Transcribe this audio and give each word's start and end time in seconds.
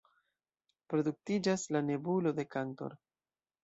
Produktiĝas 0.93 1.69
la 1.79 1.85
“nebulo 1.93 2.37
de 2.43 2.51
"Cantor"”. 2.59 3.03